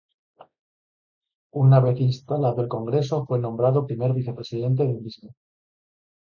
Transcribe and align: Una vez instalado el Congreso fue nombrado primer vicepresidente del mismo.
Una 1.51 1.79
vez 1.79 1.99
instalado 1.99 2.63
el 2.63 2.67
Congreso 2.67 3.23
fue 3.27 3.37
nombrado 3.37 3.85
primer 3.85 4.13
vicepresidente 4.13 4.83
del 4.87 4.99
mismo. 4.99 5.35